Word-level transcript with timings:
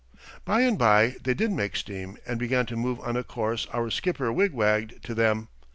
By 0.45 0.61
and 0.61 0.79
by 0.79 1.17
they 1.21 1.35
did 1.35 1.51
make 1.51 1.75
steam 1.75 2.17
and 2.25 2.39
begin 2.39 2.65
to 2.65 2.75
move 2.75 2.99
on 3.01 3.15
a 3.15 3.23
course 3.23 3.67
our 3.71 3.91
skipper 3.91 4.33
wigwagged 4.33 5.03
to 5.03 5.13
them. 5.13 5.49